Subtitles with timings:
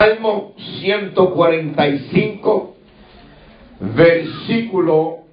[0.00, 2.76] Salmo 145,
[3.96, 5.24] versículo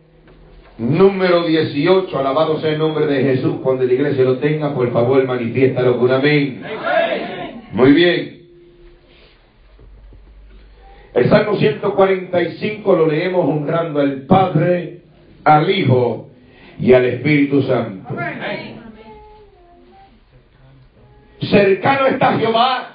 [0.79, 2.17] número 18.
[2.17, 3.57] Alabado sea el nombre de Jesús.
[3.61, 6.63] Cuando la iglesia lo tenga, por favor, manifiéstalo con amén.
[7.73, 8.41] Muy bien.
[11.13, 15.01] El Salmo 145 lo leemos honrando al Padre,
[15.43, 16.31] al Hijo
[16.79, 18.15] y al Espíritu Santo.
[21.39, 22.94] Cercano está Jehová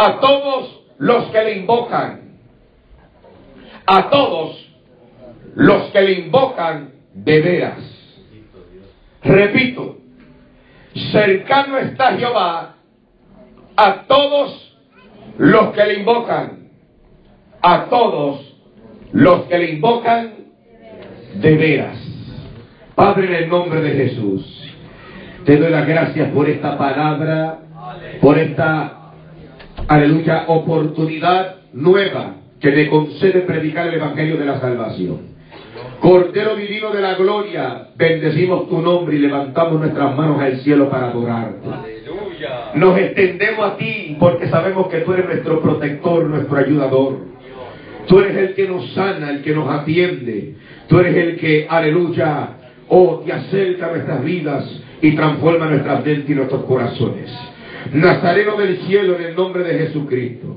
[0.00, 2.20] a todos los que le invocan,
[3.86, 4.66] a todos
[5.54, 7.78] los que le invocan de veras.
[9.22, 9.98] Repito,
[11.12, 12.76] cercano está Jehová
[13.76, 14.78] a todos
[15.36, 16.70] los que le invocan,
[17.60, 18.56] a todos
[19.12, 20.32] los que le invocan
[21.34, 21.98] de veras.
[22.94, 24.74] Padre, en el nombre de Jesús,
[25.44, 27.58] te doy las gracias por esta palabra,
[28.22, 28.99] por esta
[29.90, 35.18] aleluya, oportunidad nueva que me concede predicar el Evangelio de la Salvación.
[36.00, 41.08] Cordero divino de la gloria, bendecimos tu nombre y levantamos nuestras manos al cielo para
[41.08, 41.68] adorarte.
[42.76, 47.18] Nos extendemos a ti porque sabemos que tú eres nuestro protector, nuestro ayudador.
[48.06, 50.54] Tú eres el que nos sana, el que nos atiende.
[50.86, 52.50] Tú eres el que, aleluya,
[52.88, 57.49] oh, te acerca a nuestras vidas y transforma nuestras mentes y nuestros corazones.
[57.92, 60.56] Nazareno del cielo en el nombre de Jesucristo.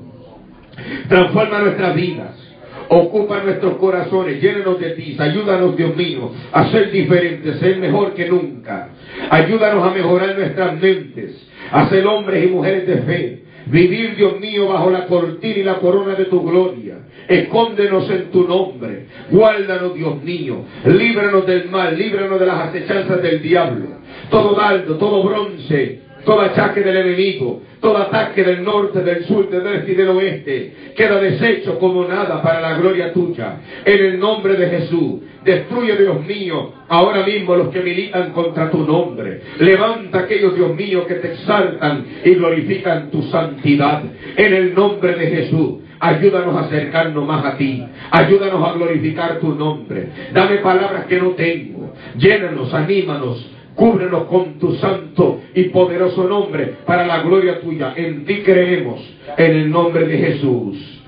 [1.08, 2.44] Transforma nuestras vidas.
[2.89, 8.28] Ocupa nuestros corazones, llénenos de ti, ayúdanos Dios mío a ser diferentes, ser mejor que
[8.28, 8.89] nunca.
[9.30, 13.44] Ayúdanos a mejorar nuestras mentes, a ser hombres y mujeres de fe.
[13.66, 16.98] Vivir, Dios mío, bajo la cortina y la corona de tu gloria.
[17.28, 19.06] Escóndenos en tu nombre.
[19.31, 20.66] Guárdanos, Dios mío.
[20.86, 23.86] Líbranos del mal, líbranos de las acechanzas del diablo.
[24.30, 29.75] Todo dardo, todo bronce, todo achaque del enemigo, todo ataque del norte, del sur, del
[29.75, 33.57] este y del oeste, queda deshecho como nada para la gloria tuya.
[33.83, 38.80] En el nombre de Jesús, destruye, Dios mío, ahora mismo los que militan contra tu
[38.86, 39.42] nombre.
[39.59, 44.03] Levanta aquellos, Dios mío, que te exaltan y glorifican tu santidad.
[44.37, 45.80] En el nombre de Jesús.
[45.99, 47.81] Ayúdanos a acercarnos más a ti.
[48.11, 50.09] Ayúdanos a glorificar tu nombre.
[50.33, 51.93] Dame palabras que no tengo.
[52.17, 57.94] Llénanos, anímanos, Cúbrenos con tu santo y poderoso nombre para la gloria tuya.
[57.95, 59.02] En ti creemos,
[59.38, 61.02] en el nombre de Jesús.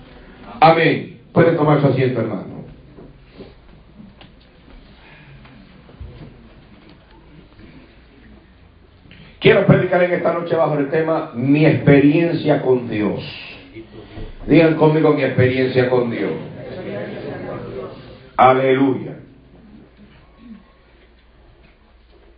[0.59, 1.20] Amén.
[1.31, 2.56] Puede tomar su asiento, hermano.
[9.40, 13.24] Quiero predicar en esta noche bajo el tema mi experiencia con Dios.
[14.47, 16.32] Digan conmigo mi experiencia con Dios.
[18.38, 19.15] Aleluya.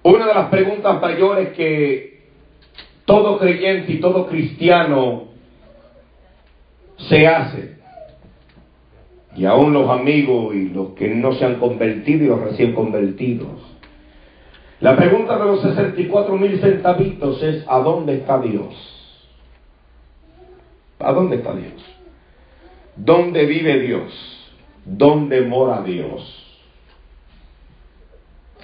[0.07, 2.21] Una de las preguntas mayores que
[3.03, 5.25] todo creyente y todo cristiano
[6.95, 7.75] se hace,
[9.35, 13.49] y aún los amigos y los que no se han convertido y los recién convertidos,
[14.79, 18.73] la pregunta de los 64 mil centavitos es ¿a dónde está Dios?
[20.99, 21.83] ¿A dónde está Dios?
[22.95, 24.53] ¿Dónde vive Dios?
[24.85, 26.46] ¿Dónde mora Dios?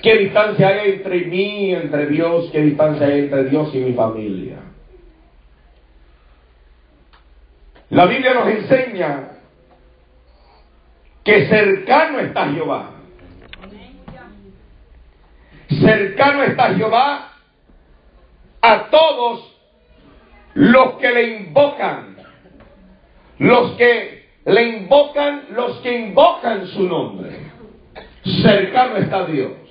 [0.04, 2.50] ¿Qué distancia hay entre mí entre Dios?
[2.52, 4.58] ¿Qué distancia hay entre Dios y mi familia?
[7.90, 9.30] La Biblia nos enseña
[11.24, 12.90] que cercano está Jehová.
[15.70, 17.30] Cercano está Jehová
[18.62, 19.58] a todos
[20.56, 22.18] los que le invocan.
[23.40, 27.54] Los que le invocan, los que invocan su nombre.
[28.42, 29.63] Cercano está Dios.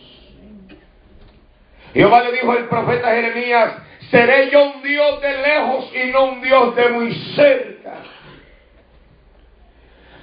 [1.92, 3.74] Jehová le dijo al profeta Jeremías,
[4.10, 7.94] seré yo un Dios de lejos y no un Dios de muy cerca.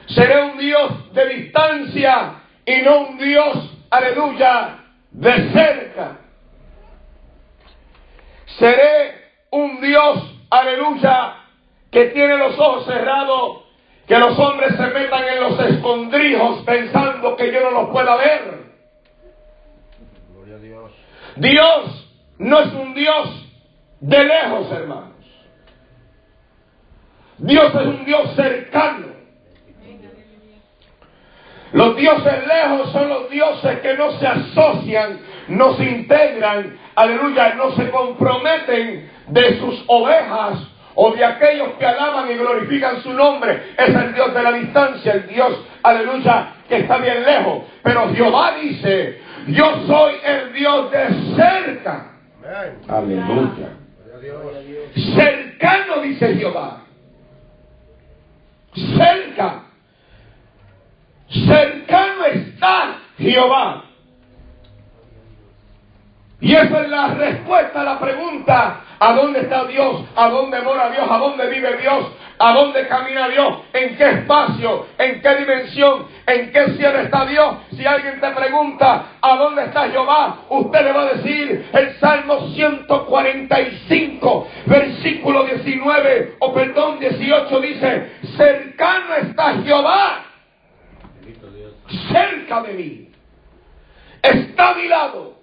[0.07, 2.33] Seré un Dios de distancia
[2.65, 4.79] y no un Dios, aleluya,
[5.11, 6.17] de cerca.
[8.57, 11.35] Seré un Dios, aleluya,
[11.91, 13.63] que tiene los ojos cerrados,
[14.07, 18.68] que los hombres se metan en los escondrijos pensando que yo no los pueda ver.
[21.39, 23.47] Dios no es un Dios
[24.01, 25.09] de lejos, hermanos.
[27.37, 29.07] Dios es un Dios cercano.
[31.71, 35.19] Los dioses lejos son los dioses que no se asocian,
[35.49, 42.29] no se integran, aleluya, no se comprometen de sus ovejas o de aquellos que alaban
[42.31, 43.73] y glorifican su nombre.
[43.77, 47.63] Es el Dios de la distancia, el Dios, aleluya, que está bien lejos.
[47.83, 49.21] Pero Jehová dice,
[49.51, 52.05] yo soy el Dios de cerca.
[52.87, 53.69] Aleluya.
[55.15, 56.81] Cercano, dice Jehová.
[58.75, 59.63] Cerca.
[61.29, 63.83] Cercano está Jehová.
[66.41, 70.05] Y esa es la respuesta a la pregunta, ¿a dónde está Dios?
[70.15, 71.05] ¿A dónde mora Dios?
[71.09, 72.13] ¿A dónde vive Dios?
[72.41, 73.59] ¿A dónde camina Dios?
[73.73, 74.87] ¿En qué espacio?
[74.97, 76.07] ¿En qué dimensión?
[76.25, 77.57] ¿En qué cielo está Dios?
[77.75, 80.45] Si alguien te pregunta, ¿a dónde está Jehová?
[80.49, 89.15] Usted le va a decir el Salmo 145, versículo 19, o perdón, 18 dice, cercano
[89.15, 90.23] está Jehová,
[92.09, 93.09] cerca de mí,
[94.23, 95.39] está a mi lado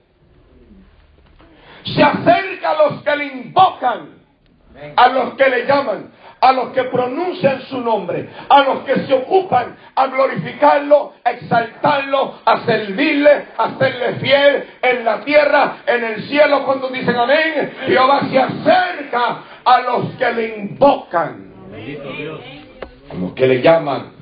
[1.95, 4.09] se acerca a los que le invocan,
[4.97, 6.11] a los que le llaman,
[6.41, 12.41] a los que pronuncian su nombre, a los que se ocupan a glorificarlo, a exaltarlo,
[12.45, 17.73] a servirle, a serle fiel en la tierra, en el cielo, cuando dicen amén.
[17.87, 21.53] Jehová se acerca a los que le invocan,
[23.11, 24.13] a los que le llaman.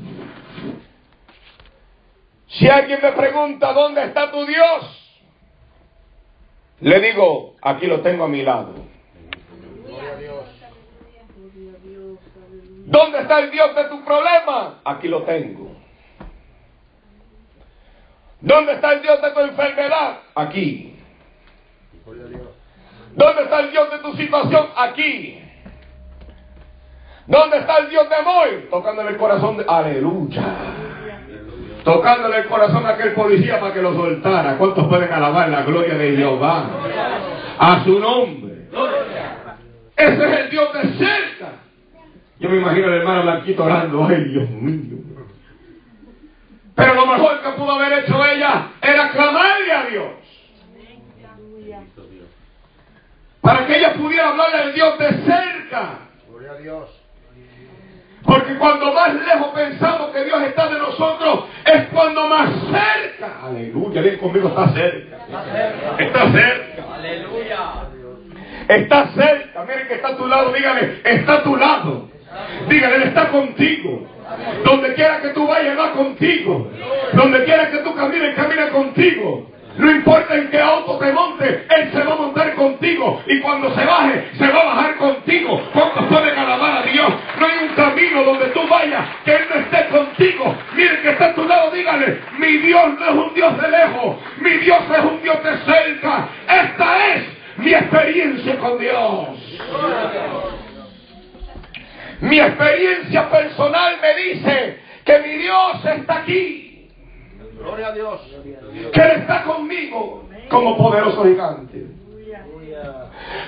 [2.49, 5.01] Si alguien me pregunta, ¿dónde está tu Dios?
[6.81, 8.75] Le digo, aquí lo tengo a mi lado.
[12.95, 14.75] ¿Dónde está el Dios de tu problema?
[14.85, 15.75] Aquí lo tengo.
[18.41, 20.19] ¿Dónde está el Dios de tu enfermedad?
[20.37, 20.97] Aquí.
[23.15, 24.69] ¿Dónde está el Dios de tu situación?
[24.77, 25.43] Aquí.
[27.27, 28.49] ¿Dónde está el Dios de amor?
[28.71, 29.65] Tocándole el corazón de...
[29.67, 30.45] Aleluya
[31.85, 34.57] tocándole el corazón a aquel policía para que lo soltara.
[34.57, 36.65] ¿Cuántos pueden alabar la gloria de Jehová?
[37.59, 38.69] A su nombre.
[39.95, 41.64] Ese es el Dios de cerca.
[42.45, 44.99] Yo me imagino al hermano Blanquito orando, ay Dios mío.
[46.75, 50.11] Pero lo mejor que pudo haber hecho ella era clamarle a Dios.
[53.41, 56.01] Para que ella pudiera hablarle al Dios de cerca.
[56.29, 56.91] Gloria a Dios.
[58.27, 63.41] Porque cuando más lejos pensamos que Dios está de nosotros, es cuando más cerca.
[63.43, 65.17] Aleluya, bien conmigo, está cerca.
[65.99, 66.95] Está cerca.
[66.95, 67.59] Aleluya.
[68.69, 69.65] Está cerca.
[69.65, 72.14] Miren que está a tu lado, dígale, está a tu lado.
[72.69, 74.07] Dígale, Él está contigo.
[74.65, 76.71] Donde quiera que tú vayas, va contigo.
[77.13, 79.51] Donde quiera que tú camines, camina contigo.
[79.77, 83.21] No importa en qué auto te monte, Él se va a montar contigo.
[83.27, 85.61] Y cuando se baje, se va a bajar contigo.
[85.73, 87.13] ¿Cuántos pueden alabar a Dios?
[87.41, 90.55] No hay un camino donde tú vayas que Él no esté contigo.
[90.77, 94.17] Miren que está a tu lado, dígale, mi Dios no es un Dios de lejos,
[94.39, 96.29] mi Dios es un Dios de cerca.
[96.49, 97.23] Esta es
[97.57, 99.29] mi experiencia con Dios.
[102.21, 106.89] Mi experiencia personal me dice que mi Dios está aquí.
[107.59, 108.21] Gloria a Dios.
[108.93, 111.87] Que Él está conmigo como poderoso gigante.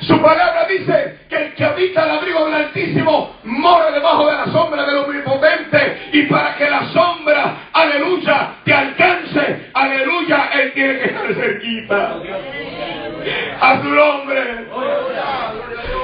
[0.01, 4.47] Su palabra dice que el que habita el abrigo del Altísimo mora debajo de la
[4.47, 11.05] sombra del Omnipotente y para que la sombra, aleluya, te alcance, aleluya, Él tiene que
[11.07, 12.17] estar cerquita.
[13.61, 14.67] A su nombre.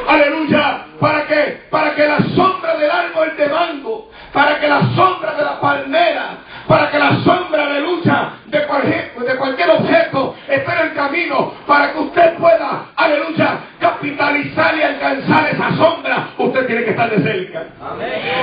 [0.08, 5.34] Aleluya, para que, para que la sombra del árbol de mango, para que la sombra
[5.34, 6.38] de la palmera,
[6.72, 11.92] para que la sombra, aleluya, de cualquier, de cualquier objeto esté en el camino, para
[11.92, 17.64] que usted pueda, aleluya, capitalizar y alcanzar esa sombra, usted tiene que estar de cerca.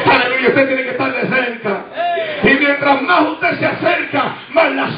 [0.05, 1.85] Aleluya, usted tiene que estar de cerca.
[2.43, 4.88] Y mientras más usted se acerca, más la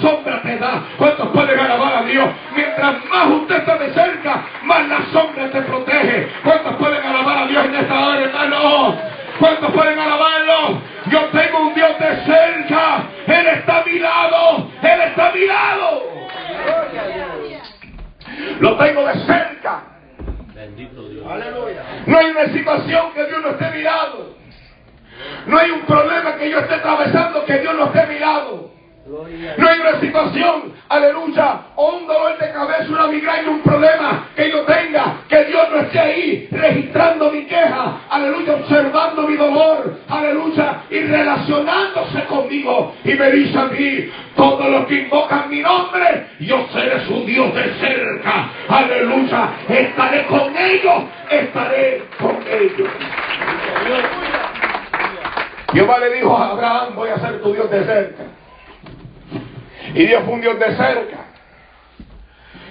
[60.61, 61.17] de cerca.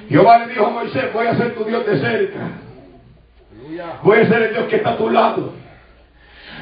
[0.08, 2.40] Jehová le dijo a Moisés, voy a ser tu Dios de cerca.
[4.02, 5.52] Voy a ser el Dios que está a tu lado.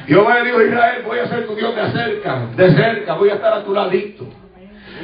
[0.07, 3.29] Jehová le dijo a Israel, voy a ser tu Dios de cerca, de cerca, voy
[3.29, 4.25] a estar a tu ladito.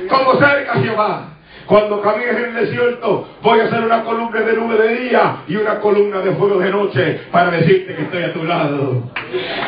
[0.10, 1.30] Como cerca, Jehová.
[1.66, 5.56] Cuando camines en el desierto, voy a hacer una columna de nube de día y
[5.56, 9.12] una columna de fuego de noche para decirte que estoy a tu lado.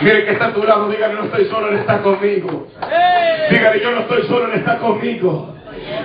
[0.01, 2.67] Mire que está a tu lado, dígale, no estoy solo, Él está conmigo.
[3.49, 5.56] Dígale, yo no estoy solo, Él está conmigo.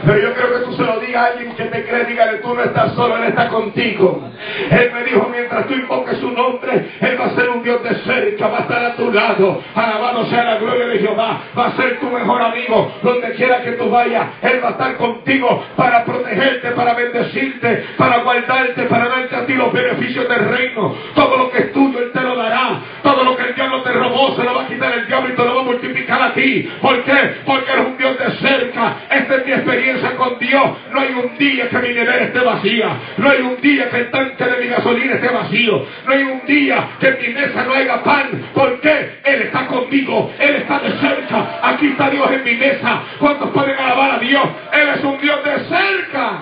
[0.04, 2.54] Pero yo creo que tú se lo digas a alguien que te cree, dígale, tú
[2.54, 4.28] no estás solo, Él está contigo.
[4.70, 7.94] Él me dijo, mientras tú invoques su nombre, Él va a ser un Dios de
[7.96, 9.62] cerca, va a estar a tu lado.
[9.74, 11.42] Alabado sea la gloria de Jehová.
[11.56, 12.92] Va a ser tu mejor amigo.
[13.02, 18.18] Donde quiera que tú vayas, Él va a estar contigo para protegerte, para bendecirte, para
[18.18, 20.94] guardarte, para darte a ti los beneficios del reino.
[21.14, 22.80] Todo lo que es tuyo, Él te lo dará.
[23.02, 25.36] Todo lo que el diablo te robó, se lo va a quitar el diablo y
[25.36, 26.70] te lo va a multiplicar a ti.
[26.80, 27.36] ¿Por qué?
[27.44, 28.96] Porque eres un Dios de cerca.
[29.10, 30.62] Esta es mi experiencia con Dios.
[30.92, 32.96] No hay un día que mi nevera esté vacía.
[33.16, 35.86] No hay un día que el tanque de mi gasolina esté vacío.
[36.06, 38.50] No hay un día que en mi mesa no haya pan.
[38.54, 39.20] ¿Por qué?
[39.24, 40.32] Él está conmigo.
[40.38, 41.60] Él está de cerca.
[41.62, 43.02] Aquí está Dios en mi mesa.
[43.18, 44.44] ¿Cuántos pueden alabar a Dios?
[44.72, 46.38] Él es un Dios de cerca.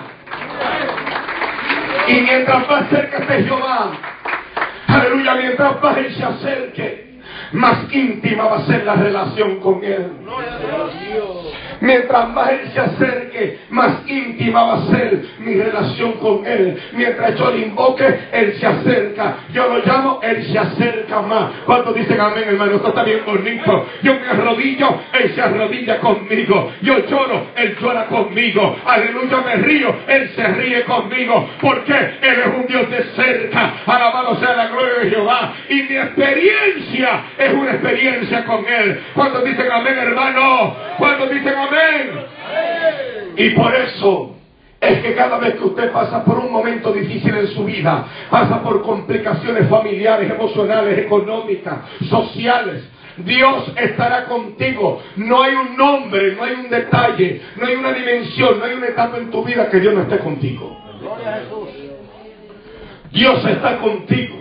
[2.07, 3.91] Y mientras más cerca esté Jehová,
[4.87, 7.19] aleluya, mientras más Él se acerque,
[7.53, 10.11] más íntima va a ser la relación con Él.
[11.81, 16.79] Mientras más Él se acerque, más íntima va a ser mi relación con Él.
[16.93, 19.37] Mientras yo le invoque, Él se acerca.
[19.51, 21.51] Yo lo llamo, Él se acerca más.
[21.65, 22.75] ¿Cuántos dicen amén, hermano?
[22.75, 23.87] Esto está bien bonito.
[24.03, 26.71] Yo me arrodillo, Él se arrodilla conmigo.
[26.83, 28.77] Yo lloro, Él llora conmigo.
[28.85, 31.49] Aleluya, me río, Él se ríe conmigo.
[31.59, 33.73] Porque Él es un Dios de cerca.
[33.87, 35.53] Alabado sea la gloria de Jehová.
[35.67, 39.01] Y mi experiencia es una experiencia con Él.
[39.15, 40.75] ¿Cuántos dicen amén, hermano?
[40.99, 41.70] ¿Cuántos dicen amén?
[43.37, 44.35] Y por eso
[44.79, 48.61] es que cada vez que usted pasa por un momento difícil en su vida, pasa
[48.63, 52.83] por complicaciones familiares, emocionales, económicas, sociales,
[53.17, 55.01] Dios estará contigo.
[55.17, 58.87] No hay un nombre, no hay un detalle, no hay una dimensión, no hay una
[58.87, 60.77] etapa en tu vida que Dios no esté contigo.
[63.11, 64.37] Dios está contigo.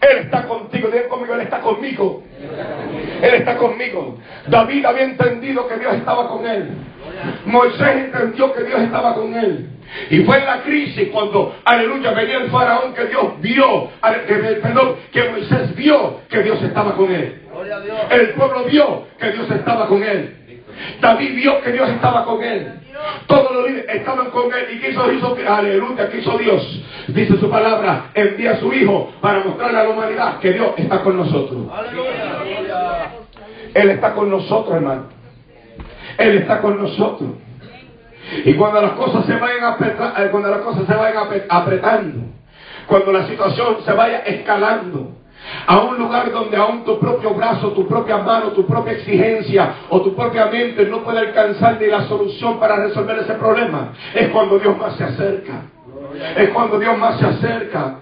[0.00, 2.22] Él está contigo, Dios conmigo, Él está conmigo.
[3.20, 4.16] Él está conmigo.
[4.46, 6.68] David había entendido que Dios estaba con él.
[7.46, 9.68] Moisés entendió que Dios estaba con él.
[10.10, 13.90] Y fue en la crisis cuando, aleluya, venía el faraón que Dios vio,
[14.62, 17.42] perdón, que Moisés vio que Dios estaba con él.
[18.10, 20.36] El pueblo vio que Dios estaba con él.
[21.00, 22.72] David vio que Dios estaba con él.
[23.26, 24.66] Todos los líderes estaban con él.
[24.72, 25.36] ¿Y quiso, hizo?
[25.48, 26.82] Aleluya, quiso Dios?
[27.08, 31.02] Dice su palabra, envía a su Hijo para mostrarle a la humanidad que Dios está
[31.02, 31.66] con nosotros.
[33.74, 35.04] Él está con nosotros, hermano.
[36.18, 37.30] Él está con nosotros.
[38.44, 42.26] Y cuando las cosas se vayan eh, cuando las cosas se vayan apretando,
[42.86, 45.12] cuando la situación se vaya escalando,
[45.66, 50.00] a un lugar donde aún tu propio brazo, tu propia mano, tu propia exigencia o
[50.00, 53.92] tu propia mente no puede alcanzar ni la solución para resolver ese problema.
[54.14, 55.62] Es cuando Dios más se acerca.
[56.36, 57.96] Es cuando Dios más se acerca.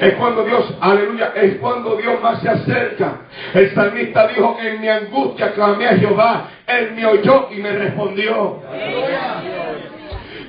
[0.00, 3.22] Es cuando Dios, aleluya, es cuando Dios más se acerca.
[3.54, 8.60] El salmista dijo, en mi angustia clamé a Jehová, Él me oyó y me respondió.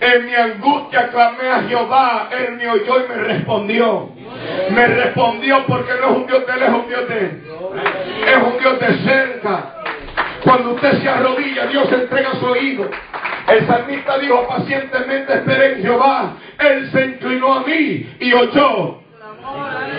[0.01, 4.09] En mi angustia clamé a Jehová, Él me oyó y me respondió.
[4.71, 7.25] Me respondió porque no es un Dios de lejos, Dios de...
[8.27, 9.75] Es un Dios de cerca.
[10.43, 12.89] Cuando usted se arrodilla, Dios entrega su oído.
[13.47, 16.33] El salmista dijo pacientemente esperé en Jehová.
[16.59, 18.99] Él se inclinó a mí y oyó.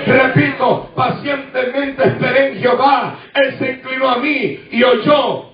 [0.06, 3.16] Repito, pacientemente esperé en Jehová.
[3.34, 5.50] Él se inclinó a mí y oyó.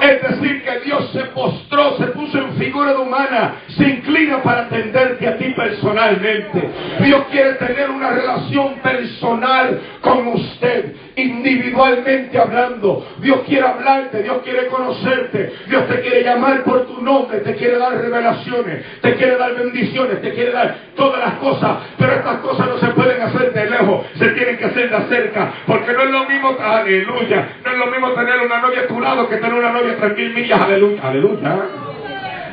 [0.00, 4.62] Es decir, que Dios se postró, se puso en figura de humana, se inclina para
[4.62, 6.70] atenderte a ti personalmente.
[7.00, 13.06] Dios quiere tener una relación personal con usted, individualmente hablando.
[13.20, 17.78] Dios quiere hablarte, Dios quiere conocerte, Dios te quiere llamar por tu nombre, te quiere
[17.78, 22.68] dar revelaciones, te quiere dar bendiciones, te quiere dar todas las cosas, pero estas cosas
[22.68, 26.10] no se pueden hacer de lejos, se tienen que hacer de cerca, porque no es
[26.10, 29.54] lo mismo, aleluya, no es lo mismo tener una novia a tu lado que tener
[29.54, 31.87] una novia a tres millas, aleluya, aleluya.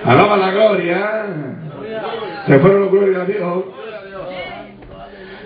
[0.05, 1.25] Alaba la gloria.
[2.45, 3.63] Se fueron los glorias a Dios.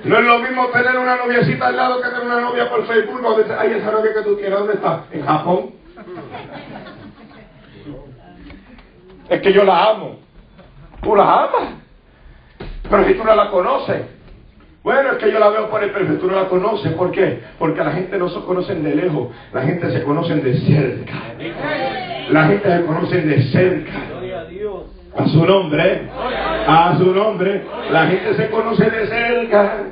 [0.03, 3.37] No es lo mismo tener una noviecita al lado que tener una novia por Facebook
[3.37, 5.03] decir, ay, esa novia que tú quieras, ¿dónde está?
[5.11, 5.71] En Japón.
[9.29, 10.19] Es que yo la amo.
[11.01, 11.73] Tú la amas.
[12.89, 14.01] Pero si tú no la conoces,
[14.83, 16.91] bueno, es que yo la veo por el perfecto, tú no la conoces.
[16.93, 17.41] ¿Por qué?
[17.59, 21.13] Porque la gente no se conoce de lejos, la gente se conoce de cerca.
[22.31, 24.18] La gente se conoce de cerca.
[25.17, 26.09] A su nombre,
[26.67, 29.83] a su nombre, la gente se conoce de cerca.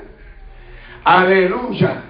[1.04, 2.04] Aleluya.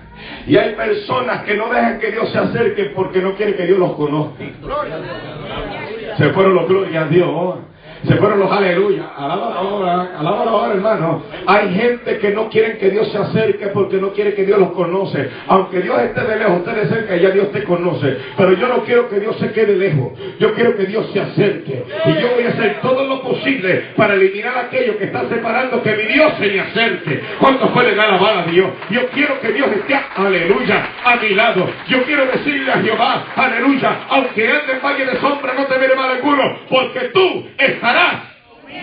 [0.46, 3.80] Y hay personas que no dejan que Dios se acerque porque no quieren que Dios
[3.80, 4.44] los conozca.
[6.18, 7.56] Se fueron los glorias a Dios.
[8.06, 9.12] Se fueron los aleluya.
[9.18, 11.24] Alaba ahora, alaba ahora, hermano.
[11.46, 14.72] Hay gente que no quiere que Dios se acerque porque no quiere que Dios los
[14.72, 15.30] conoce.
[15.48, 18.18] Aunque Dios esté de lejos, usted de cerca, ya Dios te conoce.
[18.38, 20.14] Pero yo no quiero que Dios se quede lejos.
[20.40, 21.84] Yo quiero que Dios se acerque.
[22.06, 23.27] Y yo voy a hacer todo lo posible
[23.96, 27.22] para eliminar aquello que está separando, que mi Dios se me acerque.
[27.40, 28.70] ¿Cuántos pueden alabar a Dios?
[28.90, 31.70] Yo quiero que Dios esté, aleluya, a mi lado.
[31.88, 35.96] Yo quiero decirle a Jehová, aleluya, aunque ande en valle de sombra, no te veré
[35.96, 38.27] mal alguno, porque tú estarás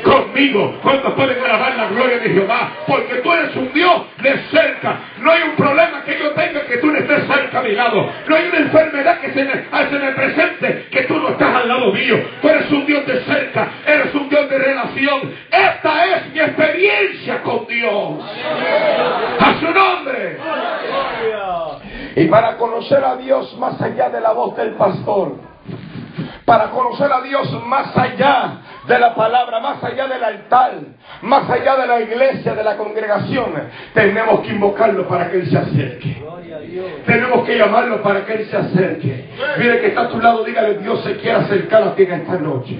[0.02, 0.78] conmigo.
[0.82, 2.72] ¿Cuántos pueden alabar la gloria de Jehová?
[2.86, 4.98] Porque tú eres un Dios de cerca.
[5.20, 8.10] No hay un problema que yo tenga que tú no estés cerca a mi lado.
[8.28, 11.68] No hay una enfermedad que se me, se me presente que tú no estás al
[11.68, 12.16] lado mío.
[12.40, 13.68] Tú eres un Dios de cerca.
[13.86, 15.34] Eres un Dios de relación.
[15.50, 18.24] Esta es mi experiencia con Dios.
[19.40, 20.38] A su nombre.
[22.16, 25.53] Y para conocer a Dios más allá de la voz del pastor.
[26.44, 30.72] Para conocer a Dios más allá de la palabra, más allá del altar,
[31.22, 33.52] más allá de la iglesia, de la congregación,
[33.94, 36.22] tenemos que invocarlo para que Él se acerque.
[37.06, 39.24] Tenemos que llamarlo para que Él se acerque.
[39.58, 42.36] Mire que está a tu lado, dígale, Dios se quiere acercar a ti en esta
[42.36, 42.78] noche.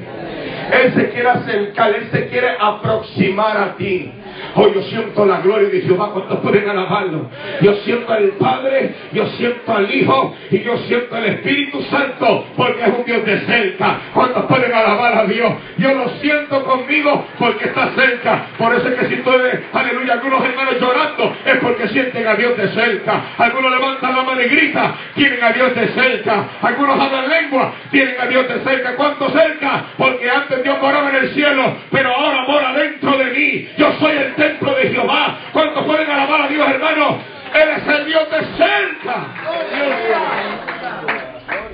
[0.73, 4.13] Él se quiere acercar, Él se quiere aproximar a ti.
[4.55, 6.11] Hoy yo siento la gloria de Jehová.
[6.13, 7.31] cuando pueden alabarlo?
[7.61, 12.83] Yo siento al Padre, yo siento al Hijo y yo siento al Espíritu Santo porque
[12.83, 13.99] es un Dios de cerca.
[14.13, 15.53] ¿Cuántos pueden alabar a Dios?
[15.79, 18.47] Yo lo siento conmigo porque está cerca.
[18.59, 19.41] Por eso es que si estoy,
[19.73, 23.25] aleluya, algunos hermanos llorando es porque sienten a Dios de cerca.
[23.39, 26.45] Algunos levantan la mano y gritan, tienen a Dios de cerca.
[26.63, 28.97] Algunos hablan lengua, tienen a Dios de cerca.
[28.97, 29.85] ¿Cuánto cerca?
[29.97, 33.69] Porque antes Dios moraba en el cielo, pero ahora mora dentro de mí.
[33.77, 35.39] Yo soy el templo de Jehová.
[35.53, 37.19] ¿Cuántos pueden alabar a Dios, hermano?
[37.55, 39.27] Él es el Dios de cerca.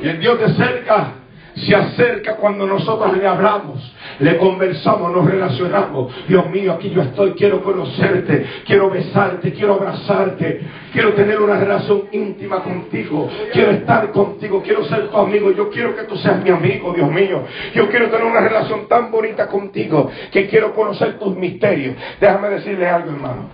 [0.03, 1.13] Y el Dios de cerca
[1.55, 6.13] se acerca cuando nosotros le hablamos, le conversamos, nos relacionamos.
[6.29, 10.61] Dios mío, aquí yo estoy, quiero conocerte, quiero besarte, quiero abrazarte,
[10.93, 15.97] quiero tener una relación íntima contigo, quiero estar contigo, quiero ser tu amigo, yo quiero
[15.97, 17.45] que tú seas mi amigo, Dios mío.
[17.75, 21.97] Yo quiero tener una relación tan bonita contigo que quiero conocer tus misterios.
[22.21, 23.49] Déjame decirle algo, hermano.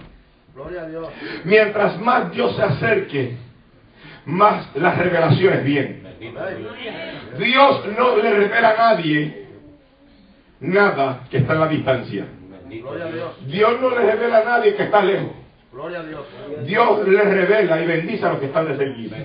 [0.55, 1.09] Gloria a Dios.
[1.45, 3.37] Mientras más Dios se acerque,
[4.25, 6.03] más las revelaciones vienen.
[7.38, 9.46] Dios no le revela a nadie
[10.61, 12.27] nada que está en la distancia.
[13.47, 15.31] Dios no le revela a nadie que está lejos.
[16.64, 19.16] Dios le revela y bendice a los que están de cerquita.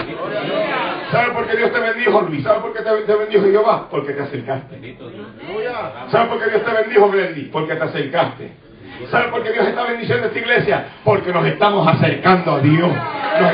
[1.12, 2.44] ¿Sabe por qué Dios te bendijo, Luis?
[2.44, 3.88] ¿Sabe por qué te bendijo Jehová?
[3.89, 4.98] Porque te acercaste.
[6.10, 7.41] ¿Sabe por qué Dios te bendijo, Blendy?
[7.44, 8.52] Porque te acercaste.
[9.10, 10.86] ¿Sabe por qué Dios está bendiciendo esta iglesia?
[11.04, 12.92] Porque nos estamos acercando a Dios.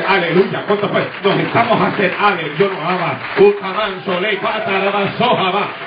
[0.07, 0.63] aleluya.
[0.67, 1.07] ¿Cuánto fue?
[1.23, 2.41] Nos estamos acercando.
[2.57, 3.19] Yo no ama.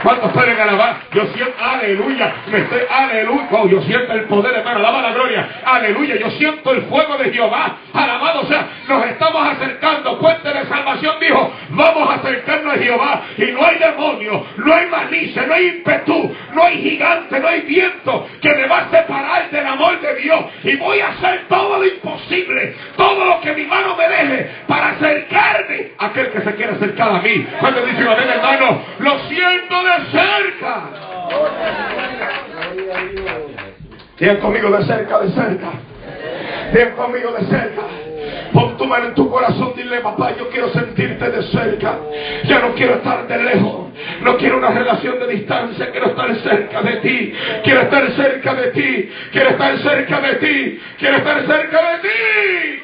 [0.03, 0.97] ¿Cuántos pueden alabar?
[1.13, 2.35] Yo siento, aleluya.
[2.51, 3.49] Me estoy, aleluya.
[3.51, 4.79] Oh, yo siento el poder, hermano.
[4.79, 5.49] Alaba la gloria.
[5.65, 6.17] Aleluya.
[6.17, 7.77] Yo siento el fuego de Jehová.
[7.93, 8.69] Alabado sea.
[8.89, 10.19] Nos estamos acercando.
[10.19, 11.53] Puente de salvación dijo.
[11.71, 13.23] Vamos a acercarnos a Jehová.
[13.37, 14.47] Y no hay demonio.
[14.57, 15.43] No hay malicia.
[15.47, 16.37] No hay impetu.
[16.55, 17.41] No hay gigante.
[17.41, 21.09] No hay viento que me va a separar del amor de Dios y voy a
[21.09, 26.31] hacer todo lo imposible, todo lo que mi mano me deje para acercarme a aquel
[26.31, 27.47] que se quiere acercar a mí.
[27.59, 30.83] Cuando dice amén, hermano, lo siento de cerca.
[34.17, 35.71] Tienen conmigo de cerca, de cerca.
[36.73, 37.83] Tienen conmigo de cerca.
[38.53, 41.99] Pon tu mano en tu corazón, dile papá, yo quiero sentirte de cerca.
[42.45, 43.90] Ya no quiero estar de lejos.
[44.23, 47.33] No quiero una relación de distancia, quiero estar cerca de ti.
[47.65, 49.11] Quiero estar cerca de ti.
[49.33, 50.81] Quiero estar cerca de ti.
[50.99, 52.83] Quiero estar cerca de ti.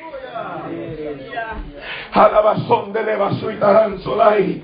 [2.12, 4.62] Alabazón de levasu y taranzolai.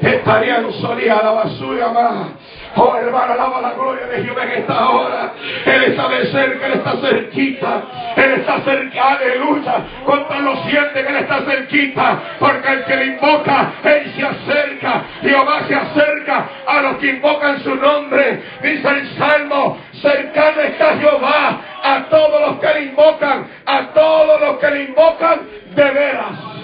[0.00, 2.28] Estarían solía y.
[2.76, 5.32] Oh hermano, alaba la gloria de Jehová en esta hora.
[5.64, 7.82] Él está de cerca, Él está cerquita.
[8.16, 9.74] Él está cerca, aleluya.
[10.04, 12.18] Cuando lo sienten, Él está cerquita.
[12.40, 15.04] Porque el que le invoca, Él se acerca.
[15.22, 18.42] Jehová se acerca a los que invocan su nombre.
[18.62, 23.46] Dice el Salmo, cercano está Jehová a todos los que le invocan.
[23.66, 25.40] A todos los que le invocan
[25.74, 26.54] de veras.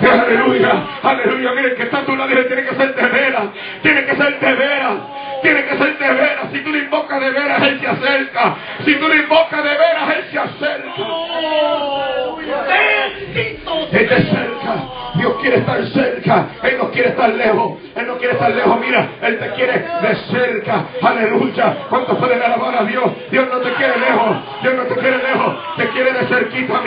[0.00, 1.52] Aleluya, aleluya.
[1.52, 3.44] Miren que está a tu lado tiene que ser de veras.
[3.82, 4.94] Tiene que ser de veras.
[5.42, 6.46] Tiene que ser de veras.
[6.52, 8.56] Si tú le invocas de veras, Él se acerca.
[8.84, 11.02] Si tú le invocas de veras, Él se acerca.
[13.92, 14.74] Él te cerca.
[15.14, 16.46] Dios quiere estar cerca.
[16.62, 17.78] Él no quiere estar lejos.
[17.94, 18.80] Él no quiere estar lejos.
[18.80, 20.84] Mira, Él te quiere de cerca.
[21.02, 21.76] Aleluya.
[21.88, 23.04] ¿Cuántos pueden alabar a Dios?
[23.30, 24.36] Dios no te quiere lejos.
[24.62, 25.18] Dios no te quiere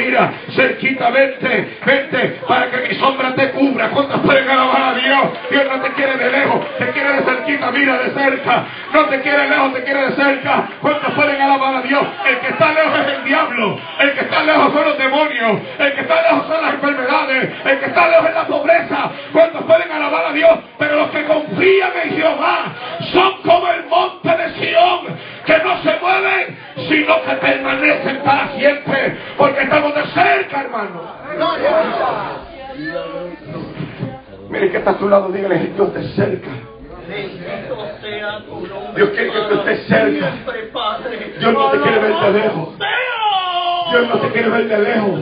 [0.03, 3.89] Mira, cerquita, vente, vente para que mi sombra te cubra.
[3.89, 5.23] ¿Cuántos pueden alabar a Dios?
[5.49, 6.77] Dios no te quiere de lejos.
[6.77, 8.65] te quiere de cerquita, mira de cerca.
[8.93, 10.67] No te quiere lejos, te quiere de cerca.
[10.81, 12.05] ¿Cuántos pueden alabar a Dios?
[12.27, 13.79] El que está lejos es el diablo.
[13.99, 15.61] El que está lejos son los demonios.
[15.79, 17.49] El que está lejos son las enfermedades.
[17.65, 19.11] El que está lejos es la pobreza.
[19.31, 20.59] ¿Cuántos pueden alabar a Dios?
[20.79, 22.65] Pero los que confían en Jehová
[23.13, 29.17] son como el monte de Sión, que no se mueven, sino que permanecen para siempre.
[29.38, 31.01] Porque estamos de cerca, hermano.
[34.49, 36.49] Mire que está a tu lado, dígale, Dios de cerca.
[38.95, 40.32] Dios quiere que tú estés cerca.
[41.39, 42.69] Dios no te quiere ver de lejos.
[43.91, 45.19] Dios no te quiere ver de lejos.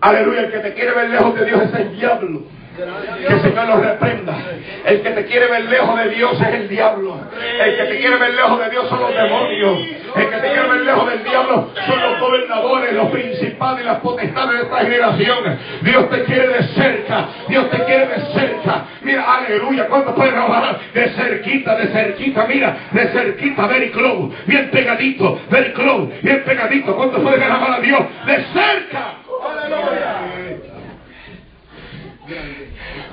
[0.00, 2.42] Aleluya, el que te quiere ver lejos de Dios es el diablo.
[2.74, 4.36] Que el Señor los reprenda.
[4.84, 7.20] El que te quiere ver lejos de Dios es el diablo.
[7.60, 9.78] El que te quiere ver lejos de Dios son los demonios.
[10.16, 14.00] El que te quiere ver lejos del diablo son los gobernadores, los principales y las
[14.00, 15.58] potestades de esta generación.
[15.82, 17.28] Dios te quiere de cerca.
[17.48, 18.84] Dios te quiere de cerca.
[19.02, 19.86] Mira, aleluya.
[19.86, 20.80] ¿Cuánto puedes robar?
[20.92, 22.46] De cerquita, de cerquita.
[22.48, 24.34] Mira, de cerquita, very close.
[24.46, 26.12] Bien pegadito, very close.
[26.22, 26.96] Bien pegadito.
[26.96, 28.00] ¿Cuánto puedes alabar a Dios?
[28.26, 29.13] De cerca.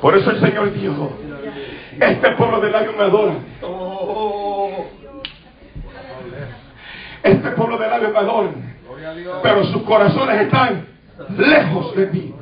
[0.02, 1.12] Por eso el Señor dijo,
[2.00, 3.34] este pueblo de labios me adora.
[7.24, 8.50] Este pueblo de labios me adora.
[9.44, 10.88] Pero sus corazones están
[11.38, 12.34] lejos de mí.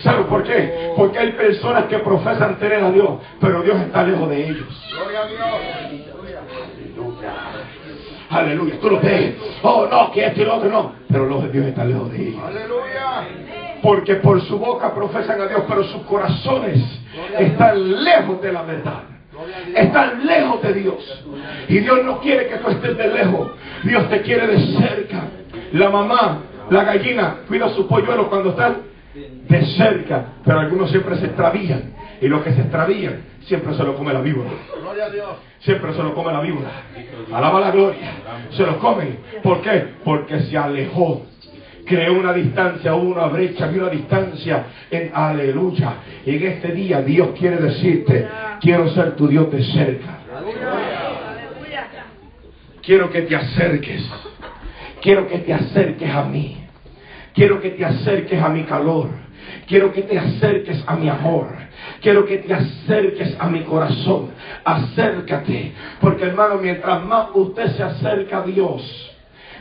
[0.00, 0.92] ¿Sabes por qué?
[0.96, 4.66] Porque hay personas que profesan tener a Dios, pero Dios está lejos de ellos.
[8.30, 8.78] Aleluya.
[8.80, 9.34] Tú lo ves.
[9.62, 10.92] Oh, no, que este y lo otro no.
[11.10, 12.42] Pero Dios están lejos de ellos.
[13.82, 16.80] Porque por su boca profesan a Dios, pero sus corazones
[17.38, 19.02] están lejos de la verdad.
[19.74, 21.24] Están lejos de Dios.
[21.68, 23.50] Y Dios no quiere que tú estés de lejos.
[23.84, 25.24] Dios te quiere de cerca.
[25.72, 28.78] La mamá, la gallina, cuida su polluelo cuando están
[29.48, 30.24] de cerca.
[30.44, 31.94] Pero algunos siempre se extravían.
[32.20, 34.50] Y los que se extravían siempre se lo come la víbora.
[35.60, 36.70] Siempre se lo come la víbora.
[37.32, 38.10] Alaba la gloria.
[38.50, 39.18] Se lo comen.
[39.42, 39.94] ¿Por qué?
[40.04, 41.22] Porque se alejó
[41.88, 45.94] creó una distancia, una brecha, había una distancia en aleluya.
[46.24, 48.28] Y en este día Dios quiere decirte,
[48.60, 50.18] quiero ser tu Dios de cerca.
[52.82, 54.08] Quiero que te acerques.
[55.02, 56.58] Quiero que te acerques a mí.
[57.34, 59.08] Quiero que te acerques a mi calor.
[59.66, 61.48] Quiero que te acerques a mi amor.
[62.00, 64.30] Quiero que te acerques a mi corazón.
[64.64, 65.72] Acércate.
[66.00, 69.07] Porque hermano, mientras más usted se acerca a Dios,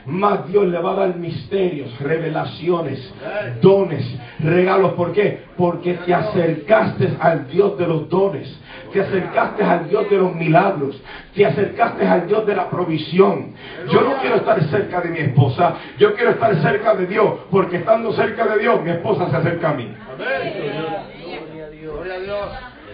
[0.08, 3.14] más Dios le va a dar misterios, revelaciones,
[3.62, 4.06] dones,
[4.40, 4.94] regalos.
[4.94, 5.44] ¿Por qué?
[5.58, 8.58] Porque te acercaste al Dios de los dones,
[8.94, 11.02] te acercaste al Dios de los milagros,
[11.36, 13.54] te acercaste al Dios de la provisión.
[13.92, 17.78] Yo no quiero estar cerca de mi esposa, yo quiero estar cerca de Dios, porque
[17.78, 19.94] estando cerca de Dios, mi esposa se acerca a mí.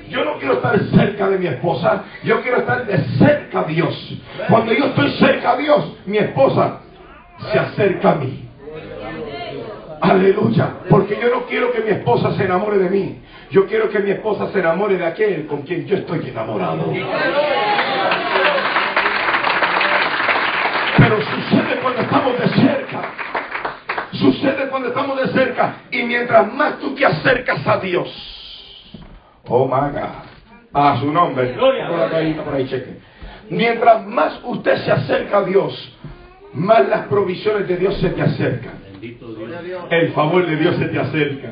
[0.10, 4.18] Yo no quiero estar cerca de mi esposa, yo quiero estar de cerca a Dios.
[4.50, 6.83] Cuando yo estoy cerca a Dios, mi esposa
[7.52, 8.50] se acerca a mí.
[10.02, 10.70] Aleluya.
[10.90, 13.22] Porque yo no quiero que mi esposa se enamore de mí.
[13.52, 16.92] Yo quiero que mi esposa se enamore de aquel con quien yo estoy enamorado.
[20.98, 23.02] Pero sucede cuando estamos de cerca.
[24.12, 25.76] Sucede cuando estamos de cerca.
[25.92, 28.10] Y mientras más tú te acercas a Dios.
[29.48, 30.34] Oh my God.
[30.74, 31.56] A su nombre.
[33.50, 35.98] Mientras más usted se acerca a Dios,
[36.54, 38.84] más las provisiones de Dios se te acercan.
[39.90, 41.50] El favor de Dios se te acerca.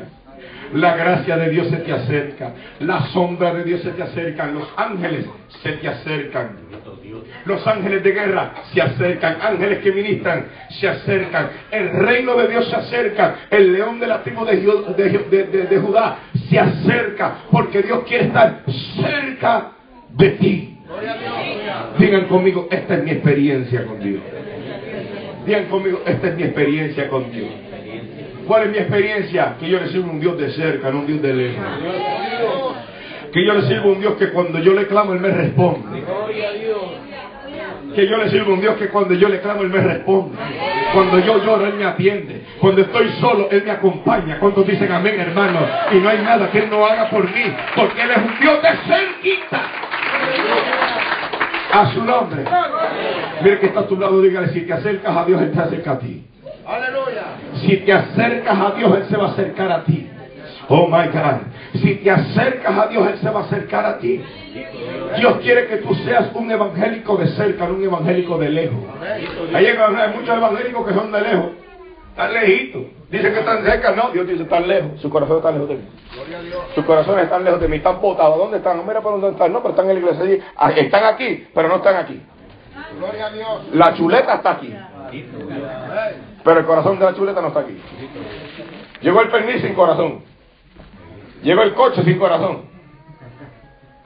[0.74, 2.54] La gracia de Dios se te acerca.
[2.80, 4.46] La sombra de Dios se te acerca.
[4.46, 5.26] Los ángeles
[5.62, 6.56] se te acercan.
[7.44, 9.36] Los ángeles de guerra se acercan.
[9.42, 11.50] Ángeles que ministran se acercan.
[11.70, 13.36] El reino de Dios se acerca.
[13.50, 17.34] El león de la tribu de, Judá se acerca.
[17.50, 18.62] Porque Dios quiere estar
[18.96, 19.72] cerca
[20.10, 20.78] de ti.
[21.98, 24.22] Digan conmigo, esta es mi experiencia con Dios.
[25.46, 27.48] Digan conmigo, esta es mi experiencia con Dios.
[28.46, 29.56] ¿Cuál es mi experiencia?
[29.58, 31.64] Que yo le sirvo un Dios de cerca, no un Dios de lejos.
[33.32, 36.02] Que yo le sirvo un Dios que cuando yo le clamo, Él me responde.
[37.94, 40.36] Que yo le sirvo un Dios que cuando yo le clamo, Él me responde.
[40.92, 42.42] Cuando yo lloro, Él me atiende.
[42.60, 44.38] Cuando estoy solo, Él me acompaña.
[44.38, 45.60] Cuando dicen amén, hermano.
[45.92, 47.52] Y no hay nada que Él no haga por mí.
[47.74, 49.62] Porque Él es un Dios de cerquita
[51.72, 52.44] a su nombre.
[53.42, 55.92] Mira que está a tu lado, dígale, si te acercas a Dios, Él te acerca
[55.92, 56.24] a ti.
[56.66, 57.24] Aleluya.
[57.54, 60.08] Si te acercas a Dios, Él se va a acercar a ti.
[60.68, 61.80] Oh my God.
[61.80, 64.22] Si te acercas a Dios, Él se va a acercar a ti.
[65.16, 68.80] Dios quiere que tú seas un evangélico de cerca, no un evangélico de lejos.
[69.52, 69.66] Hay
[70.14, 71.50] muchos evangélicos que son de lejos.
[72.10, 72.82] Están lejitos.
[73.12, 75.82] Dicen que están cerca, no, Dios dice están lejos, su corazón está lejos de mí.
[76.74, 78.38] Sus corazones están lejos de mí, están botados.
[78.38, 78.78] ¿Dónde están?
[78.78, 79.52] No, mira por dónde están.
[79.52, 80.38] No, pero están en la iglesia allí.
[80.56, 82.22] Ah, Están aquí, pero no están aquí.
[83.74, 84.74] La chuleta está aquí.
[86.42, 87.78] Pero el corazón de la chuleta no está aquí.
[89.02, 90.20] Llegó el permiso sin corazón.
[91.42, 92.62] Llegó el coche sin corazón.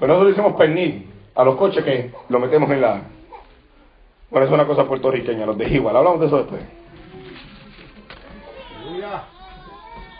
[0.01, 3.03] Pero nosotros le decimos pernil a los coches que lo metemos en la...
[4.31, 5.97] Bueno, es una cosa puertorriqueña, los de igual.
[5.97, 6.61] Hablamos de eso después.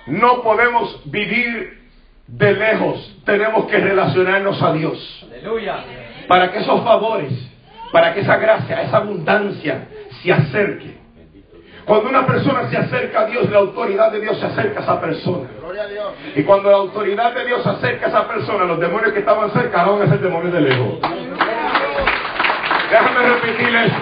[0.07, 1.87] No podemos vivir
[2.27, 3.23] de lejos.
[3.25, 5.27] Tenemos que relacionarnos a Dios.
[6.29, 7.33] Para que esos favores,
[7.93, 9.89] para que esa gracia, esa abundancia
[10.23, 10.97] se acerque.
[11.85, 15.01] Cuando una persona se acerca a Dios, la autoridad de Dios se acerca a esa
[15.01, 15.49] persona.
[16.35, 19.53] Y cuando la autoridad de Dios se acerca a esa persona, los demonios que estaban
[19.53, 20.99] cerca van a ser demonios de lejos.
[22.91, 23.97] Déjame repetir eso.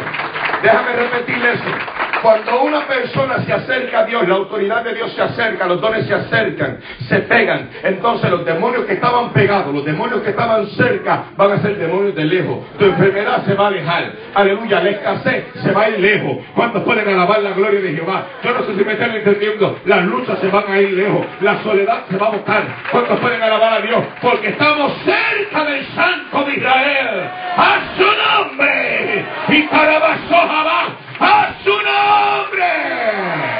[0.63, 2.04] Déjame repetir eso.
[2.25, 6.07] Cuando una persona se acerca a Dios, la autoridad de Dios se acerca, los dones
[6.07, 7.69] se acercan, se pegan.
[7.83, 12.15] Entonces los demonios que estaban pegados, los demonios que estaban cerca, van a ser demonios
[12.15, 12.61] de lejos.
[12.79, 14.13] Tu enfermedad se va a alejar.
[14.37, 16.39] Aleluya, la escasez se va a ir lejos.
[16.55, 18.25] ¿Cuántos pueden alabar la gloria de Jehová?
[18.43, 19.79] Yo no sé si me están entendiendo.
[19.85, 21.27] Las luchas se van a ir lejos.
[21.43, 22.63] La soledad se va a botar.
[22.91, 24.03] ¿Cuántos pueden alabar a Dios?
[24.23, 27.31] Porque estamos cerca del Santo de Israel.
[27.55, 29.27] A su nombre.
[29.49, 33.54] Y para abajo a su nombre.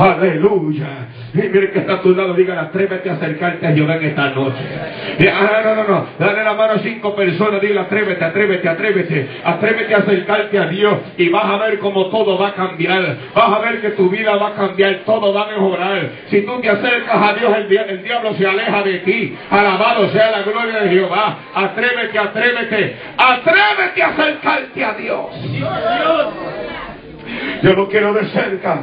[0.00, 0.86] Aleluya.
[1.34, 4.30] Y mire que está a tu lado, diga, atrévete a acercarte a Jehová en esta
[4.30, 4.56] noche.
[5.30, 6.06] ah, no, no, no.
[6.18, 9.28] Dale la mano a cinco personas, dile, atrévete, atrévete, atrévete.
[9.44, 13.16] Atrévete a acercarte a Dios y vas a ver cómo todo va a cambiar.
[13.34, 16.10] Vas a ver que tu vida va a cambiar, todo va a mejorar.
[16.30, 19.36] Si tú te acercas a Dios, el, el diablo se aleja de ti.
[19.50, 21.38] Alabado sea la gloria de Jehová.
[21.54, 22.96] Atrévete, atrévete.
[23.18, 25.26] Atrévete a acercarte a Dios.
[27.62, 28.82] Yo lo quiero de cerca.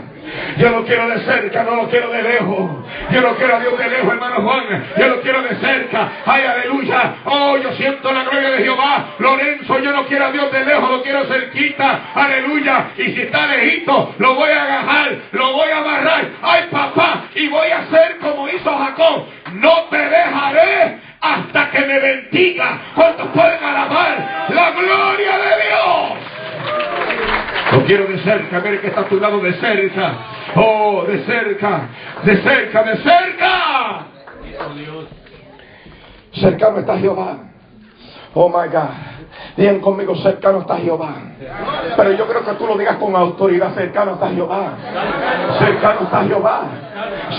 [0.58, 2.72] Yo lo quiero de cerca, no lo quiero de lejos.
[3.12, 4.86] Yo lo quiero a Dios de lejos, hermano Juan.
[4.98, 6.10] Yo lo quiero de cerca.
[6.26, 7.16] Ay, aleluya.
[7.26, 9.16] Oh, yo siento la gloria de Jehová.
[9.20, 12.02] Lorenzo, yo no quiero a Dios de lejos, lo quiero cerquita.
[12.13, 12.92] Aleluya.
[12.98, 16.26] Y si está lejito, lo voy a agarrar, lo voy a amarrar.
[16.42, 19.26] Ay, papá, y voy a hacer como hizo Jacob.
[19.54, 19.87] No
[27.88, 30.13] quiero de cerca, ver que está a tu lado de cerca.
[30.56, 31.89] Oh, de cerca,
[32.23, 34.06] de cerca, de cerca.
[36.34, 37.38] Cercano está Jehová.
[38.34, 38.89] Oh my God.
[39.56, 41.15] Digan conmigo, cercano está Jehová.
[41.95, 44.73] Pero yo creo que tú lo digas con autoridad, cercano está Jehová.
[45.58, 46.63] Cercano está Jehová.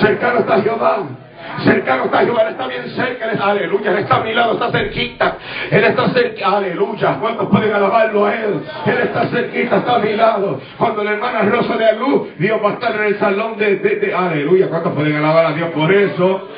[0.00, 1.02] Cercano está Jehová.
[1.02, 1.27] Cercano está Jehová,
[1.66, 5.36] Él está bien cerca, Él está, aleluya, Él está a mi lado, está cerquita.
[5.70, 7.18] Él está cerca, aleluya.
[7.20, 8.62] ¿Cuántos pueden alabarlo a Él?
[8.86, 10.60] Él está cerquita, está a mi lado.
[10.76, 14.14] Cuando la hermana Rosa de luz, Dios va a estar en el salón de, de,
[14.14, 14.68] aleluya.
[14.68, 16.48] ¿Cuántos pueden alabar a Dios por eso?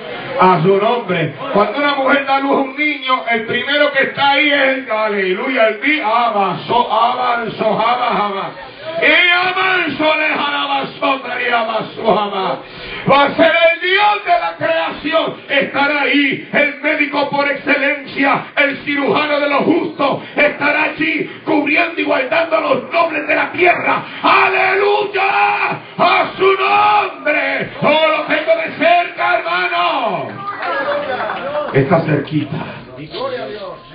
[0.40, 1.34] A su nombre.
[1.52, 5.68] Cuando una mujer da luz a un niño, el primero que está ahí es, aleluya,
[5.68, 8.69] el día, avanzó, avanzó, avanzó,
[9.02, 10.30] y avanzó, le
[13.10, 15.36] Va a ser el Dios de la creación.
[15.48, 20.22] Estará ahí el médico por excelencia, el cirujano de los justos.
[20.36, 24.04] Estará allí cubriendo y guardando los nobles de la tierra.
[24.22, 25.80] Aleluya.
[25.98, 27.70] A su nombre.
[27.82, 30.28] Oh, lo tengo de cerca, hermano.
[31.72, 32.64] Está cerquita.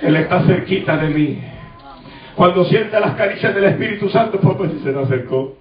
[0.02, 1.55] Él está cerquita de mí.
[2.36, 5.56] Cuando sientes las caricias del Espíritu Santo, pues se te acercó.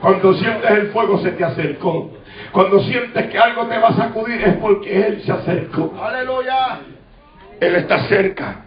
[0.00, 2.12] Cuando sientes el fuego, se te acercó.
[2.52, 5.92] Cuando sientes que algo te va a sacudir es porque Él se acercó.
[6.00, 6.82] Aleluya.
[7.60, 8.64] Él está cerca.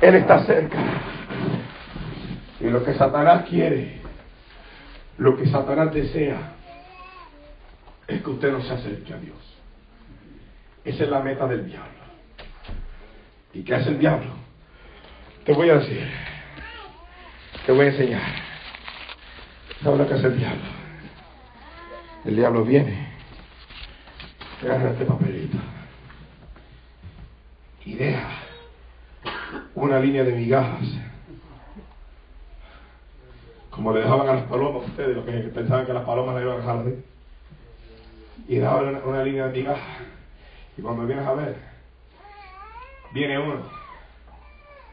[0.00, 0.78] Él está cerca.
[2.58, 4.00] Y lo que Satanás quiere,
[5.18, 6.52] lo que Satanás desea,
[8.08, 9.36] es que usted no se acerque a Dios.
[10.86, 11.90] Esa es la meta del diablo.
[13.52, 14.30] ¿Y qué hace el diablo?
[15.44, 16.31] Te voy a decir.
[17.66, 18.22] Te voy a enseñar.
[19.82, 20.62] ¿Sabes lo que hace el diablo?
[22.24, 23.08] El diablo viene,
[24.62, 25.58] agarra este papelito
[27.84, 28.28] y deja
[29.74, 30.86] una línea de migajas.
[33.70, 36.54] Como le dejaban a las palomas ustedes, los que pensaban que las palomas le iban
[36.54, 37.04] a dejar así.
[38.48, 39.98] Y dejaban una, una línea de migajas.
[40.76, 41.56] Y cuando vienes a ver,
[43.12, 43.62] viene uno,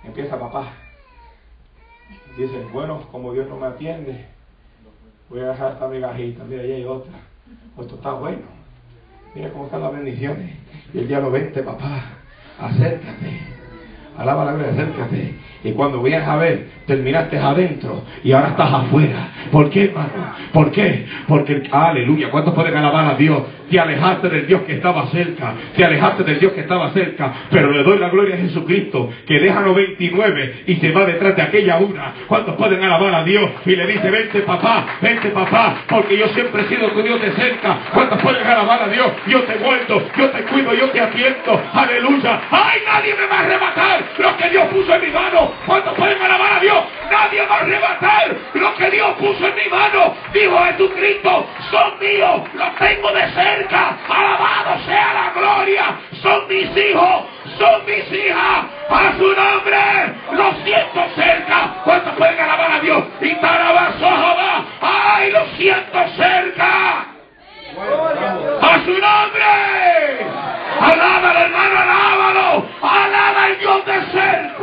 [0.03, 0.71] empieza papá.
[2.39, 4.25] Dice, bueno, como Dios no me atiende,
[5.30, 6.43] Voy a dejar esta migajita.
[6.43, 7.12] Mira, ahí hay otra.
[7.80, 8.39] Esto está bueno.
[9.36, 10.56] Mira cómo están las bendiciones.
[10.91, 12.04] Y el diablo, vente, papá.
[12.60, 13.39] Acércate.
[14.17, 15.36] Alaba la gloria, acércate.
[15.63, 19.28] Y cuando vienes a ver, terminaste adentro y ahora estás afuera.
[19.52, 20.10] ¿Por qué, hermano?
[20.52, 21.06] ¿Por qué?
[21.28, 23.43] Porque, aleluya, ¿cuántos pueden alabar a Dios?
[23.69, 27.71] Te alejaste del Dios que estaba cerca, te alejaste del Dios que estaba cerca, pero
[27.71, 31.43] le doy la gloria a Jesucristo, que deja los 29 y se va detrás de
[31.43, 32.15] aquella una.
[32.25, 33.47] ¿Cuántos pueden alabar a Dios?
[33.67, 37.32] Y le dice, vente papá, vente papá, porque yo siempre he sido tu Dios de
[37.34, 37.78] cerca.
[37.93, 39.12] ¿Cuántos pueden alabar a Dios?
[39.28, 41.62] Yo te vuelto, yo te cuido, yo te atiendo.
[41.71, 42.41] Aleluya.
[42.49, 45.54] ¡Ay, nadie me va a arrebatar lo que Dios puso en mi mano!
[45.67, 46.79] ¿Cuántos pueden alabar a Dios?
[47.12, 50.15] Nadie va a arrebatar lo que Dios puso en mi mano.
[50.34, 53.98] Dijo Jesucristo, son míos, los tengo de cerca.
[54.08, 55.84] Alabado sea la gloria.
[56.22, 57.26] Son mis hijos,
[57.58, 58.65] son mis hijas.
[58.89, 59.78] A su nombre,
[60.32, 61.74] los siento cerca.
[61.84, 63.04] ¿Cuántos pueden alabar a Dios?
[63.22, 63.60] Y va.
[64.82, 67.06] ¡Ay, los siento cerca!
[68.62, 70.26] ¡A su nombre!
[70.80, 72.65] ¡Alábalo, hermano, alábalo!
[72.82, 74.60] ¡Alaba al Dios de cerca!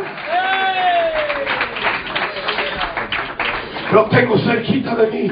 [3.92, 5.30] Lo tengo cerquita de mí.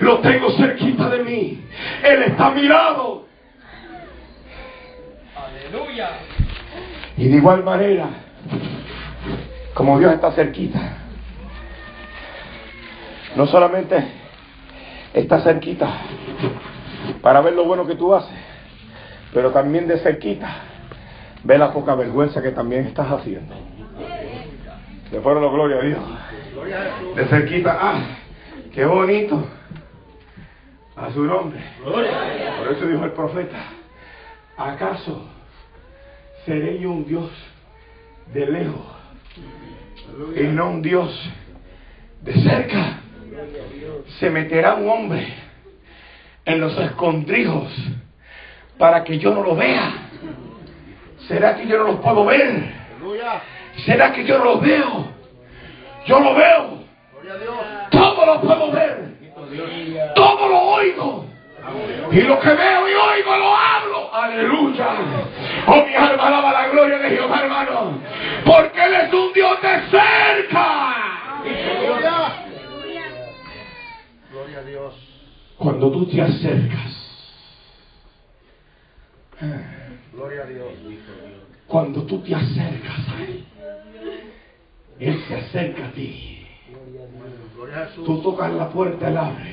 [0.00, 1.64] Lo tengo cerquita de mí.
[2.02, 3.26] Él está a mi lado.
[5.36, 6.10] Aleluya.
[7.16, 8.08] Y de igual manera,
[9.74, 10.80] como Dios está cerquita,
[13.36, 14.04] no solamente
[15.14, 15.88] está cerquita
[17.20, 18.36] para ver lo bueno que tú haces,
[19.32, 20.56] pero también de cerquita
[21.44, 23.54] ve la poca vergüenza que también estás haciendo.
[25.10, 26.00] Le fueron la gloria a Dios.
[27.14, 28.02] De cerquita, ah,
[28.74, 29.46] qué bonito.
[30.94, 31.60] A su nombre.
[31.82, 33.58] Por eso dijo el profeta,
[34.56, 35.26] ¿acaso
[36.44, 37.30] seré yo un Dios
[38.34, 38.86] de lejos
[40.36, 41.30] y no un Dios
[42.20, 42.98] de cerca?
[44.20, 45.34] Se meterá un hombre
[46.44, 47.72] en los escondrijos
[48.76, 49.92] para que yo no lo vea.
[51.26, 52.74] ¿Será que yo no los puedo ver?
[53.86, 55.21] ¿Será que yo no los veo?
[56.06, 56.82] Yo lo veo.
[57.90, 59.12] Todo lo puedo ver.
[60.14, 61.26] Todo lo oigo.
[62.10, 64.14] Y lo que veo y oigo lo hablo.
[64.14, 64.88] Aleluya.
[65.66, 68.00] Oh, mi alma alaba la gloria de Jehová, hermano.
[68.44, 71.02] Porque Él es un Dios de cerca.
[74.30, 74.94] Gloria a Dios.
[75.56, 77.02] Cuando tú te acercas.
[80.12, 80.72] Gloria a Dios.
[81.68, 83.41] Cuando tú te acercas a Él.
[85.02, 86.46] Él se acerca a ti.
[88.04, 89.52] Tú tocas la puerta, Él abre.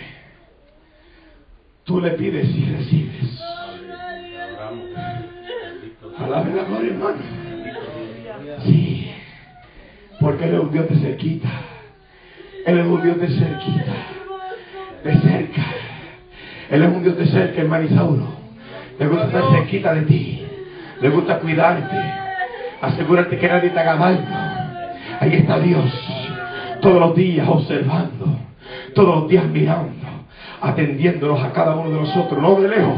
[1.85, 3.43] Tú le pides y recibes.
[6.19, 7.17] Alabe la gloria, hermano.
[8.63, 9.11] Sí.
[10.19, 11.49] Porque Él es un Dios de cerquita.
[12.67, 13.95] Él es un Dios de cerquita.
[15.03, 15.65] De cerca.
[16.69, 18.27] Él es un Dios de cerca, hermano Isauro.
[18.99, 20.45] Le gusta estar cerquita de ti.
[21.01, 21.97] Le gusta cuidarte.
[22.81, 24.48] Asegúrate que nadie te haga daño.
[25.19, 25.83] Ahí está Dios,
[26.81, 28.25] todos los días observando,
[28.95, 29.91] todos los días mirando,
[30.61, 32.97] atendiéndonos a cada uno de nosotros, no de lejos,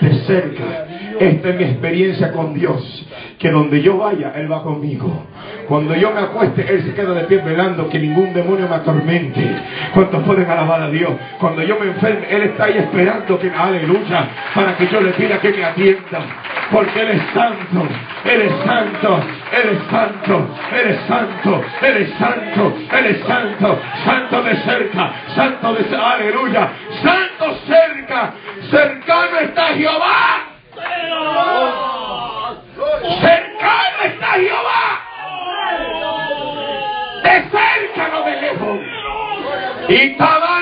[0.00, 0.86] de cerca.
[1.20, 3.06] Esta es mi experiencia con Dios,
[3.38, 5.26] que donde yo vaya, Él va conmigo.
[5.66, 9.40] Cuando yo me acueste, Él se queda de pie velando que ningún demonio me atormente.
[9.94, 11.10] ¿Cuántos pueden alabar a Dios?
[11.40, 15.40] Cuando yo me enferme, Él está ahí esperando que, aleluya, para que yo le pida
[15.40, 16.20] que me atienda.
[16.70, 17.88] Porque Él es santo,
[18.24, 19.20] Él es santo,
[19.52, 25.12] Él es santo, Él es santo, Él es santo, Él es santo, santo de cerca,
[25.34, 26.68] santo de cerca, aleluya,
[27.02, 28.32] santo cerca,
[28.70, 30.47] cercano está Jehová.
[33.20, 35.08] Cercano está Jehová
[37.22, 38.80] de cerca, no de lejos.
[39.88, 40.57] Y taban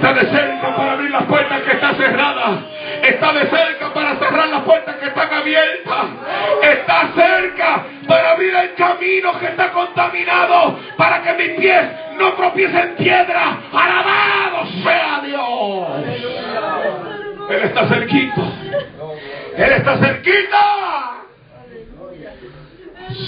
[0.00, 2.60] Está de cerca para abrir las puertas que están cerradas.
[3.02, 6.06] Está de cerca para cerrar las puertas que están abiertas.
[6.62, 10.78] Está cerca para abrir el camino que está contaminado.
[10.96, 11.84] Para que mis pies
[12.18, 13.58] no tropiecen en piedra.
[13.70, 15.88] Alabado sea Dios.
[17.50, 18.42] Él está cerquita.
[19.54, 20.58] Él está cerquita.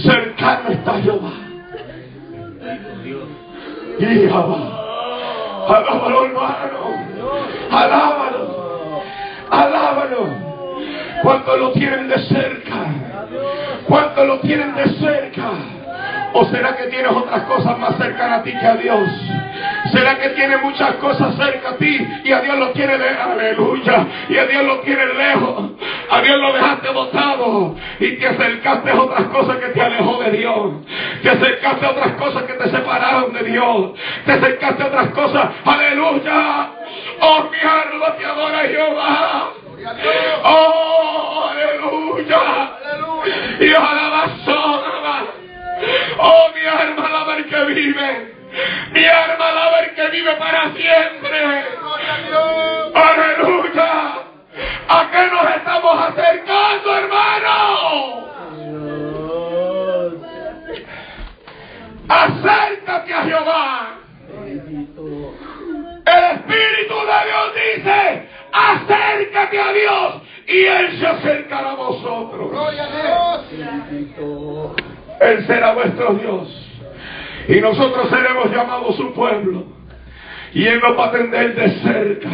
[0.04, 1.32] Cercano está Jehová.
[3.98, 4.81] Y Jehová.
[5.68, 7.06] Alábalo, hermano.
[7.70, 9.02] Alábalo.
[9.50, 10.26] Alábalo.
[11.22, 12.74] Cuando lo tienen de cerca.
[13.86, 15.50] Cuando lo tienen de cerca.
[16.34, 19.08] ¿O será que tienes otras cosas más cercanas a ti que a Dios?
[19.92, 22.94] ¿Será que tiene muchas cosas cerca a ti y a Dios lo quiere.
[22.94, 24.06] Aleluya.
[24.30, 25.70] Y a Dios lo quiere lejos.
[26.10, 30.30] A Dios lo dejaste botado y te acercaste a otras cosas que te alejó de
[30.30, 30.72] Dios.
[31.22, 33.92] Te acercaste a otras cosas que te separaron de Dios.
[34.24, 35.50] Te acercaste a otras cosas.
[35.64, 36.70] Aleluya.
[37.20, 39.52] Oh, mi alma te adora Jehová.
[40.44, 42.78] Oh, aleluya.
[43.60, 44.24] Y alaba,
[46.18, 48.41] Oh, mi alma alaba el que vive.
[48.92, 51.64] Mi alma alaba el que vive para siempre.
[52.94, 54.22] Aleluya.
[54.88, 58.22] ¿A qué nos estamos acercando, hermano?
[62.08, 63.88] Acércate a Jehová.
[66.04, 72.50] El Espíritu de Dios dice, acércate a Dios y Él se acercará a vosotros.
[75.20, 76.71] Él será vuestro Dios.
[77.48, 79.64] Y nosotros seremos llamados su pueblo.
[80.54, 82.28] Y Él nos va a atender de cerca.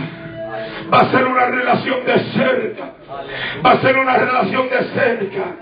[0.92, 2.92] Va a ser una relación de cerca.
[3.64, 5.56] Va a ser una relación de cerca.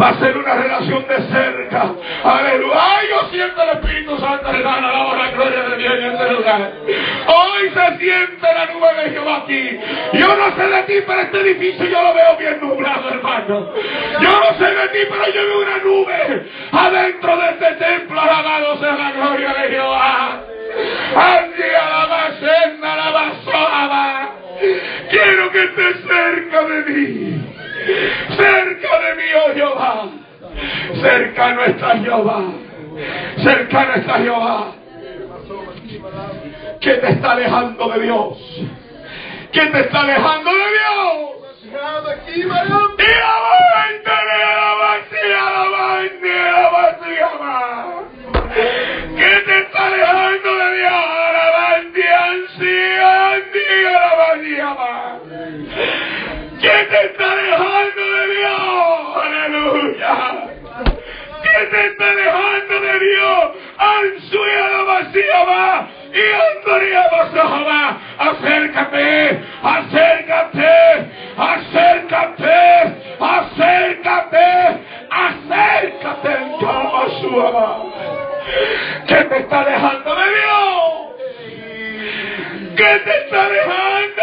[0.00, 1.94] Va a ser una relación de cerca.
[2.24, 2.74] Aleluya.
[2.76, 4.88] Ay, yo siento el Espíritu Santo, hermano.
[4.88, 6.72] Alaba la gloria de Dios en este lugar.
[7.26, 9.80] Hoy se siente la nube de Jehová aquí.
[10.14, 13.70] Yo no sé de ti, pero este edificio yo lo veo bien nublado, hermano.
[14.20, 18.20] Yo no sé de ti, pero yo veo una nube adentro de este templo.
[18.20, 20.40] Alabado sea la gloria de Jehová.
[25.10, 27.63] Quiero que estés cerca de mí.
[27.84, 30.08] Cerca de mí, oh Jehová.
[31.00, 32.42] Cercano está Jehová.
[33.42, 34.72] Cercano está Jehová.
[36.80, 38.38] ¿Qué te está alejando de Dios?
[39.52, 41.34] ¿Qué te está alejando de Dios?
[49.16, 50.84] ¿Qué te está alejando de Dios?
[55.14, 56.13] Alabanza,
[56.74, 59.16] ¿Qué te está alejando de Dios?
[59.22, 60.14] Aleluya.
[61.44, 63.40] ¿Qué te está alejando de Dios?
[63.78, 67.04] Ansuya la vacía va y andaría
[67.64, 67.98] va.
[68.18, 70.74] Acércate, acércate,
[71.38, 72.58] acércate,
[73.20, 74.48] acércate,
[75.10, 77.02] acércate en Kama
[79.06, 80.74] ¿Qué te está alejando de Dios?
[82.76, 84.13] ¿Qué te está alejando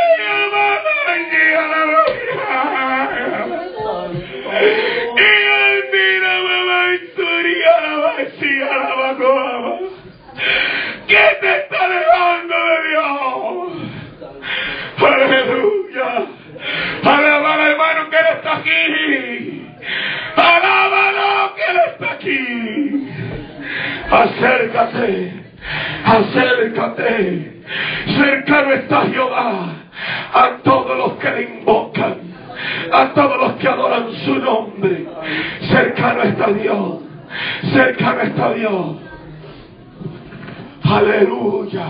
[24.11, 25.33] Acércate.
[26.03, 27.61] Acércate.
[28.17, 29.69] Cercano está Jehová
[30.33, 32.17] a todos los que le invocan,
[32.91, 35.05] a todos los que adoran su nombre.
[35.61, 36.99] Cercano está Dios.
[37.73, 38.97] Cercano está Dios.
[40.83, 41.87] Aleluya.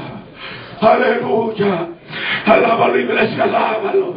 [0.80, 1.88] Aleluya.
[2.46, 4.16] Alábalo, iglesia, alábalo.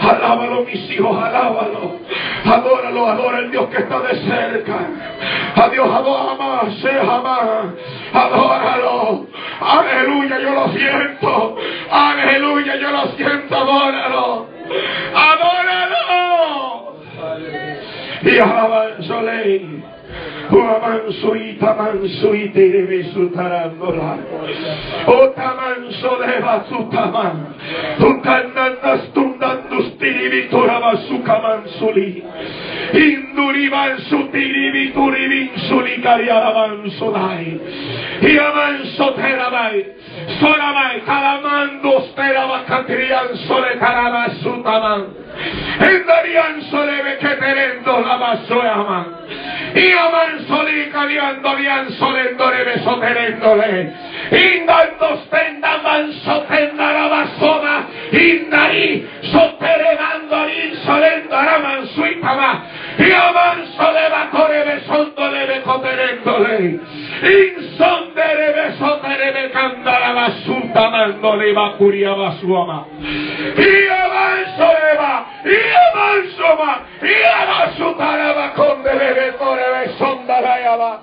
[0.00, 1.96] Alábalo, mis hijos, alábalo.
[2.44, 4.78] Adóralo, adora el Dios que está de cerca.
[5.56, 6.66] A Dios jamás.
[8.12, 9.26] Adóralo.
[9.58, 11.56] Aleluya, yo lo siento.
[11.90, 14.46] Aleluya, yo lo siento, adóralo.
[15.14, 16.96] Adóralo.
[18.22, 19.84] Y alaba el soleil.
[20.50, 24.16] Uamanso itamanso iterebe sutarandola.
[25.06, 27.54] Otamanso leva sutaman.
[27.98, 32.24] Tukanandas tundandus tiribituraba sukamansuli.
[32.94, 37.58] Induriban sutiribituribin sulikariaramanso dai.
[38.22, 39.84] Iamanso terabai.
[40.40, 45.02] Soramai kalamando steraba katrian sole karama sutaman.
[45.80, 49.06] Endarian soleve keterendo la basoyaman.
[49.76, 53.92] Iaman soli caliando lian solendore besoterendole.
[54.32, 57.76] Indando stenda man sotenda la basoma.
[58.12, 60.72] Indari soteremando lin
[62.98, 63.66] solendo raman suitama.
[63.66, 66.80] Iaman soleva tore besondole becoterendole.
[67.22, 72.86] Insondere besotere becandara basuta mandole bacuria basuama.
[73.56, 75.26] Iaman soleva.
[75.44, 76.72] Iaman soma.
[77.02, 81.00] Iaman sutara baconde bebe tore besonda la yaba.